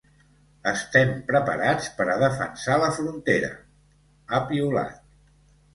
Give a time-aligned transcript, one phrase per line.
[0.71, 3.55] “Estem preparats per a defensar la frontera”,
[4.39, 5.03] ha piulat.